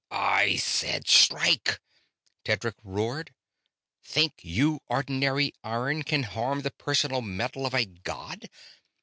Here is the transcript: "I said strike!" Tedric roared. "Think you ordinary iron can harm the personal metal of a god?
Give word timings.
"I 0.09 0.55
said 0.55 1.07
strike!" 1.07 1.79
Tedric 2.43 2.73
roared. 2.83 3.35
"Think 4.03 4.33
you 4.41 4.79
ordinary 4.87 5.53
iron 5.63 6.01
can 6.01 6.23
harm 6.23 6.61
the 6.61 6.71
personal 6.71 7.21
metal 7.21 7.67
of 7.67 7.75
a 7.75 7.85
god? 7.85 8.49